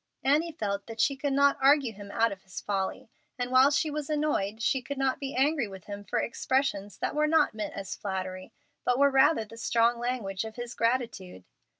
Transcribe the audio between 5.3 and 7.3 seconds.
angry with him for expressions that were